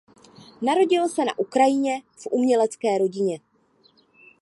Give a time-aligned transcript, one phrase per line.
[0.61, 3.39] Narodil se na Ukrajině v umělecké rodině.